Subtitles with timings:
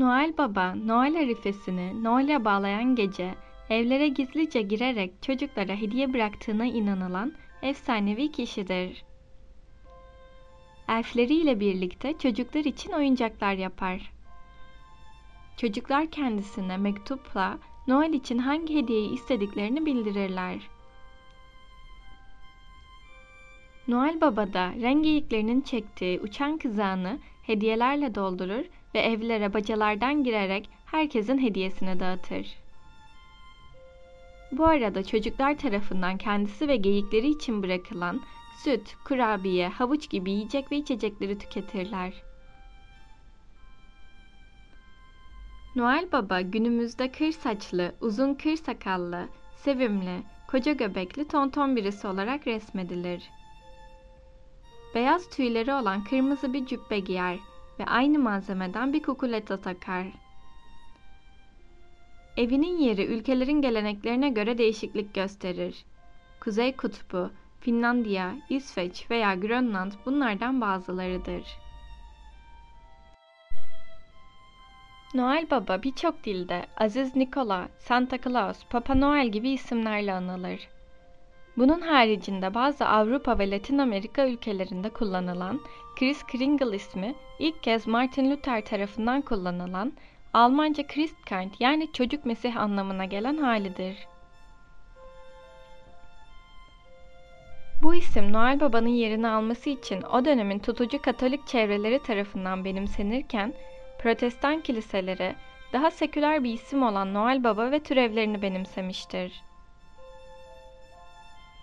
[0.00, 3.34] Noel Baba, Noel arifesini Noel'e bağlayan gece
[3.70, 7.32] evlere gizlice girerek çocuklara hediye bıraktığına inanılan
[7.62, 9.04] efsanevi kişidir.
[10.88, 14.12] Elfleriyle birlikte çocuklar için oyuncaklar yapar.
[15.56, 20.58] Çocuklar kendisine mektupla Noel için hangi hediyeyi istediklerini bildirirler.
[23.88, 27.18] Noel Baba da rengeyiklerinin çektiği uçan kızağını
[27.50, 28.64] hediyelerle doldurur
[28.94, 32.46] ve evlere bacalardan girerek herkesin hediyesini dağıtır.
[34.52, 38.20] Bu arada çocuklar tarafından kendisi ve geyikleri için bırakılan
[38.64, 42.12] süt, kurabiye, havuç gibi yiyecek ve içecekleri tüketirler.
[45.76, 53.22] Noel Baba günümüzde kır saçlı, uzun kır sakallı, sevimli, koca göbekli tonton birisi olarak resmedilir.
[54.94, 57.38] Beyaz tüyleri olan kırmızı bir cübbe giyer
[57.80, 60.06] ve aynı malzemeden bir kukuleta takar.
[62.36, 65.84] Evinin yeri ülkelerin geleneklerine göre değişiklik gösterir.
[66.40, 71.44] Kuzey Kutbu, Finlandiya, İsveç veya Grönland bunlardan bazılarıdır.
[75.14, 80.68] Noel Baba birçok dilde Aziz Nikola, Santa Claus, Papa Noel gibi isimlerle anılır.
[81.56, 85.60] Bunun haricinde bazı Avrupa ve Latin Amerika ülkelerinde kullanılan
[85.98, 89.92] Chris Kringle ismi ilk kez Martin Luther tarafından kullanılan
[90.34, 93.96] Almanca Christkind yani çocuk mesih anlamına gelen halidir.
[97.82, 103.54] Bu isim Noel Baba'nın yerini alması için o dönemin tutucu Katolik çevreleri tarafından benimsenirken
[103.98, 105.34] Protestan kiliseleri
[105.72, 109.42] daha seküler bir isim olan Noel Baba ve türevlerini benimsemiştir.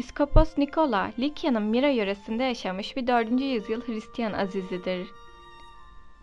[0.00, 3.40] Piskopos Nikola, Likya'nın Mira yöresinde yaşamış bir 4.
[3.40, 5.08] yüzyıl Hristiyan azizidir.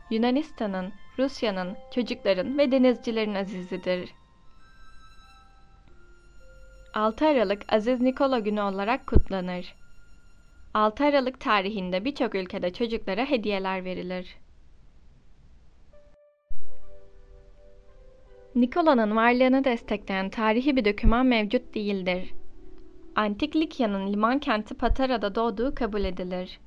[0.09, 4.13] Yunanistan'ın, Rusya'nın, çocukların ve denizcilerin azizidir.
[6.93, 9.75] 6 Aralık Aziz Nikola Günü olarak kutlanır.
[10.73, 14.37] 6 Aralık tarihinde birçok ülkede çocuklara hediyeler verilir.
[18.55, 22.33] Nikola'nın varlığını destekleyen tarihi bir doküman mevcut değildir.
[23.17, 26.59] Antik Likya'nın liman kenti Patara'da doğduğu kabul edilir.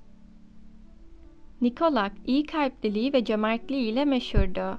[1.61, 4.79] Nikola iyi kalpliliği ve cömertliği ile meşhurdu.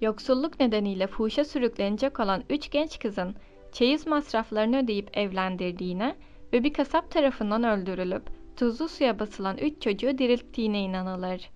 [0.00, 3.34] Yoksulluk nedeniyle fuhuşa sürüklenecek olan üç genç kızın
[3.72, 6.16] çeyiz masraflarını ödeyip evlendirdiğine
[6.52, 8.22] ve bir kasap tarafından öldürülüp
[8.56, 11.50] tuzlu suya basılan üç çocuğu dirilttiğine inanılır.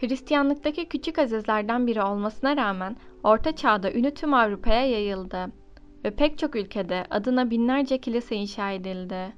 [0.00, 5.63] Hristiyanlıktaki küçük azizlerden biri olmasına rağmen Orta Çağ'da ünü tüm Avrupa'ya yayıldı
[6.04, 9.36] ve pek çok ülkede adına binlerce kilise inşa edildi.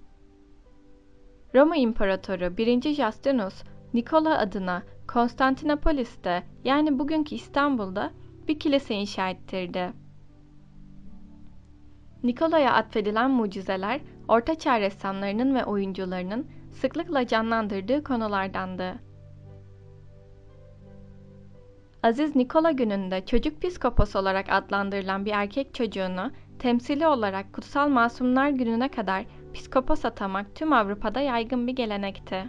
[1.55, 2.95] Roma İmparatoru 1.
[2.95, 3.63] Justinus,
[3.95, 8.11] Nikola adına Konstantinopolis'te yani bugünkü İstanbul'da
[8.49, 9.93] bir kilise inşa ettirdi.
[12.23, 18.95] Nikola'ya atfedilen mucizeler, Orta Çağ ressamlarının ve oyuncularının sıklıkla canlandırdığı konulardandı.
[22.03, 28.89] Aziz Nikola gününde çocuk piskopos olarak adlandırılan bir erkek çocuğunu temsili olarak Kutsal Masumlar Günü'ne
[28.89, 32.45] kadar piskopos atamak tüm Avrupa'da yaygın bir gelenekti.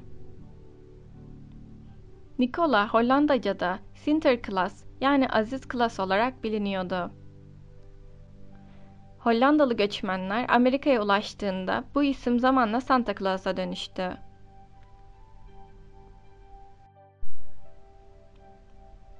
[2.39, 7.11] Nikola Hollandaca'da Sinterklaas yani Aziz Klas olarak biliniyordu.
[9.19, 14.17] Hollandalı göçmenler Amerika'ya ulaştığında bu isim zamanla Santa Claus'a dönüştü.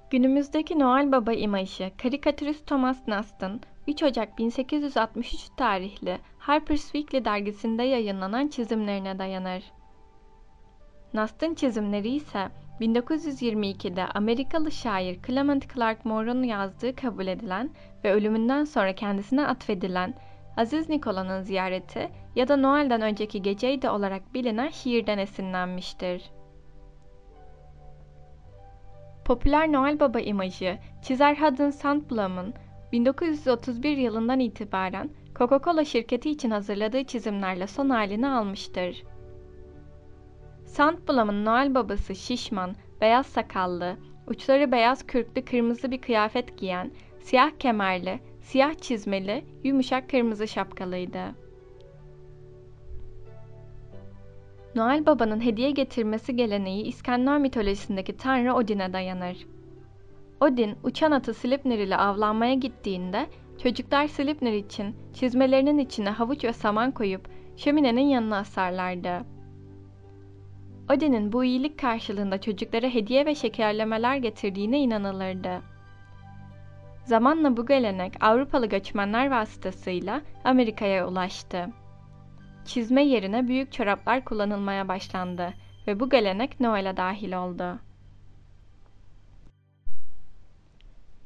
[0.09, 8.47] Günümüzdeki Noel Baba imajı karikatürist Thomas Nast'ın 3 Ocak 1863 tarihli Harper's Weekly dergisinde yayınlanan
[8.47, 9.63] çizimlerine dayanır.
[11.13, 12.49] Nast'ın çizimleri ise
[12.81, 17.69] 1922'de Amerikalı şair Clement Clark Moore'un yazdığı kabul edilen
[18.03, 20.13] ve ölümünden sonra kendisine atfedilen
[20.57, 26.31] Aziz Nikola'nın ziyareti ya da Noel'den önceki geceydi olarak bilinen şiirden esinlenmiştir.
[29.25, 32.53] Popüler Noel Baba imajı çizer Hudson Sandblom'un
[32.91, 39.03] 1931 yılından itibaren Coca-Cola şirketi için hazırladığı çizimlerle son halini almıştır.
[40.66, 43.97] Sandblom'un Noel babası şişman, beyaz sakallı,
[44.28, 51.35] uçları beyaz kürklü kırmızı bir kıyafet giyen, siyah kemerli, siyah çizmeli, yumuşak kırmızı şapkalıydı.
[54.75, 59.56] Noel Baba'nın hediye getirmesi geleneği İskandinav mitolojisindeki tanrı Odin'e dayanır.
[60.41, 63.25] Odin, uçan atı Sleipnir ile avlanmaya gittiğinde
[63.63, 69.25] çocuklar Sleipnir için çizmelerinin içine havuç ve saman koyup şöminenin yanına asarlardı.
[70.89, 75.61] Odin'in bu iyilik karşılığında çocuklara hediye ve şekerlemeler getirdiğine inanılırdı.
[77.05, 81.69] Zamanla bu gelenek Avrupalı göçmenler vasıtasıyla Amerika'ya ulaştı.
[82.66, 85.53] Çizme yerine büyük çoraplar kullanılmaya başlandı
[85.87, 87.86] ve bu gelenek Noel'e dahil oldu.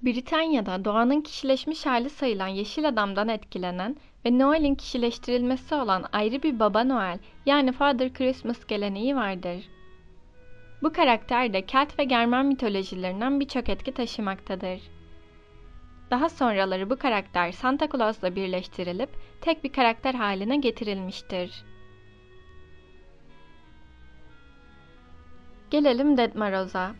[0.05, 3.95] Britanya'da doğanın kişileşmiş hali sayılan Yeşil Adam'dan etkilenen
[4.25, 9.63] ve Noel'in kişileştirilmesi olan ayrı bir Baba Noel yani Father Christmas geleneği vardır.
[10.83, 14.81] Bu karakter de Kelt ve Germen mitolojilerinden birçok etki taşımaktadır.
[16.11, 19.09] Daha sonraları bu karakter Santa Claus'la birleştirilip
[19.41, 21.63] tek bir karakter haline getirilmiştir.
[25.71, 26.91] Gelelim Dedmaroz'a.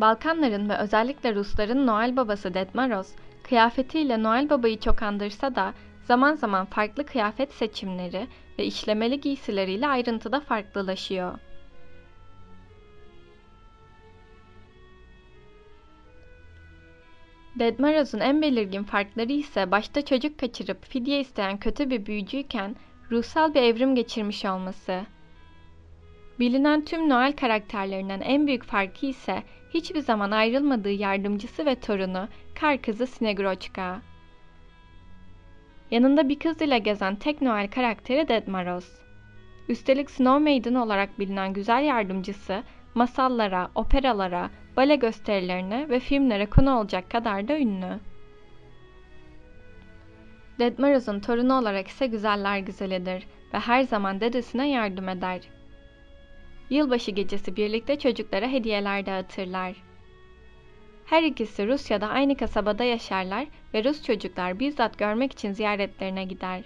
[0.00, 5.74] Balkanların ve özellikle Rusların Noel babası Dedmaroz, kıyafetiyle Noel babayı çok andırsa da
[6.04, 8.26] zaman zaman farklı kıyafet seçimleri
[8.58, 11.38] ve işlemeli giysileriyle ayrıntıda farklılaşıyor.
[17.58, 22.76] Dedmaroz'un en belirgin farkları ise başta çocuk kaçırıp fidye isteyen kötü bir büyücüyken
[23.10, 25.06] ruhsal bir evrim geçirmiş olması.
[26.40, 29.42] Bilinen tüm Noel karakterlerinden en büyük farkı ise
[29.74, 32.28] hiçbir zaman ayrılmadığı yardımcısı ve torunu
[32.60, 34.00] kar kızı Snegroçka.
[35.90, 39.02] Yanında bir kız gezen tek Noel karakteri Dedmaroz.
[39.68, 42.62] Üstelik Snow Maiden olarak bilinen güzel yardımcısı
[42.94, 48.00] masallara, operalara, bale gösterilerine ve filmlere konu olacak kadar da ünlü.
[50.58, 55.59] Dedmaroz'un torunu olarak ise güzeller güzelidir ve her zaman dedesine yardım eder.
[56.70, 59.76] Yılbaşı gecesi birlikte çocuklara hediyeler dağıtırlar.
[61.06, 66.64] Her ikisi Rusya'da aynı kasabada yaşarlar ve Rus çocuklar bizzat görmek için ziyaretlerine gider.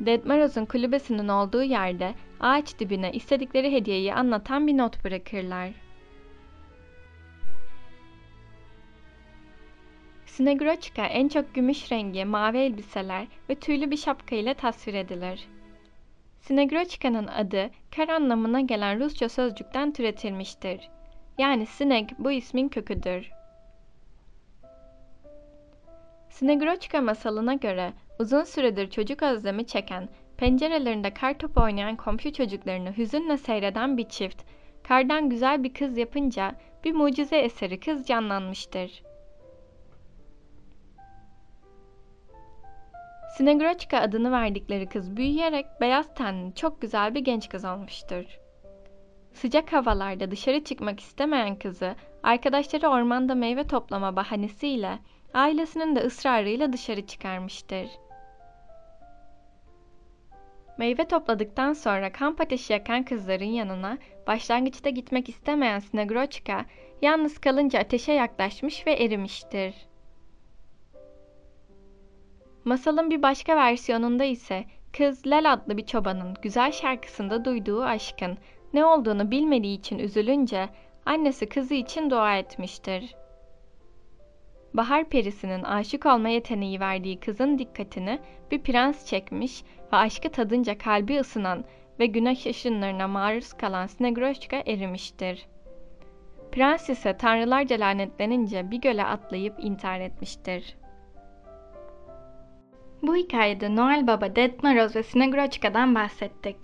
[0.00, 5.70] Dedmaroz'un kulübesinin olduğu yerde ağaç dibine istedikleri hediyeyi anlatan bir not bırakırlar.
[10.26, 15.48] Snegroçka en çok gümüş rengi, mavi elbiseler ve tüylü bir şapka ile tasvir edilir.
[16.48, 20.90] Snegroçka'nın adı kar anlamına gelen Rusça sözcükten türetilmiştir.
[21.38, 23.30] Yani sinek bu ismin köküdür.
[26.30, 33.36] Snegroçka masalına göre uzun süredir çocuk özlemi çeken, pencerelerinde kar topu oynayan komşu çocuklarını hüzünle
[33.36, 34.42] seyreden bir çift,
[34.88, 36.54] kardan güzel bir kız yapınca
[36.84, 39.07] bir mucize eseri kız canlanmıştır.
[43.38, 48.24] Snegroçka adını verdikleri kız büyüyerek beyaz tenli çok güzel bir genç kız olmuştur.
[49.32, 54.98] Sıcak havalarda dışarı çıkmak istemeyen kızı arkadaşları ormanda meyve toplama bahanesiyle
[55.34, 57.88] ailesinin de ısrarıyla dışarı çıkarmıştır.
[60.78, 66.64] Meyve topladıktan sonra kamp ateşi yakan kızların yanına başlangıçta gitmek istemeyen Snegroçka
[67.02, 69.87] yalnız kalınca ateşe yaklaşmış ve erimiştir.
[72.68, 74.64] Masalın bir başka versiyonunda ise
[74.96, 78.38] kız Lel adlı bir çobanın güzel şarkısında duyduğu aşkın
[78.74, 80.68] ne olduğunu bilmediği için üzülünce
[81.06, 83.14] annesi kızı için dua etmiştir.
[84.74, 88.18] Bahar perisinin aşık olma yeteneği verdiği kızın dikkatini
[88.50, 89.62] bir prens çekmiş
[89.92, 91.64] ve aşkı tadınca kalbi ısınan
[92.00, 95.46] ve güneş ışınlarına maruz kalan Snegroşka erimiştir.
[96.52, 100.77] Prens ise tanrılarca lanetlenince bir göle atlayıp intihar etmiştir.
[103.02, 106.56] Bu hikayede Noel Baba, Dead Maroz ve Snegroçka'dan bahsettik.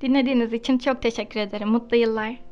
[0.00, 1.68] Dinlediğiniz için çok teşekkür ederim.
[1.68, 2.51] Mutlu yıllar.